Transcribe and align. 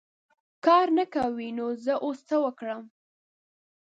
کار 0.65 0.87
نه 0.97 1.05
کوې! 1.13 1.49
نو 1.57 1.65
زه 1.85 1.93
اوس 2.05 2.19
څه 2.29 2.35
وکړم. 2.45 2.83